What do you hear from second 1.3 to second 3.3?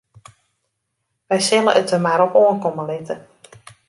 sille it der mar op oankomme litte.